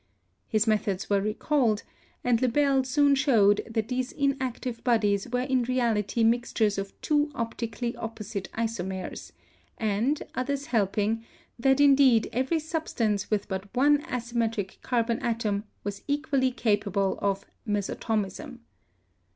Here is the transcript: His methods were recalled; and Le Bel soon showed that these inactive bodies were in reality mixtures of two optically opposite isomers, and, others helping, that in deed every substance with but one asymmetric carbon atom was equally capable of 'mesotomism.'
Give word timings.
His 0.47 0.65
methods 0.65 1.11
were 1.11 1.21
recalled; 1.21 1.83
and 2.23 2.41
Le 2.41 2.47
Bel 2.47 2.83
soon 2.85 3.13
showed 3.13 3.61
that 3.69 3.89
these 3.89 4.11
inactive 4.11 4.83
bodies 4.83 5.27
were 5.31 5.41
in 5.41 5.61
reality 5.61 6.23
mixtures 6.23 6.79
of 6.79 6.99
two 7.01 7.29
optically 7.35 7.95
opposite 7.95 8.49
isomers, 8.53 9.31
and, 9.77 10.23
others 10.33 10.65
helping, 10.65 11.23
that 11.59 11.79
in 11.79 11.93
deed 11.93 12.29
every 12.33 12.57
substance 12.57 13.29
with 13.29 13.47
but 13.47 13.71
one 13.75 14.01
asymmetric 14.05 14.81
carbon 14.81 15.19
atom 15.19 15.65
was 15.83 16.01
equally 16.07 16.49
capable 16.49 17.19
of 17.21 17.45
'mesotomism.' 17.67 18.61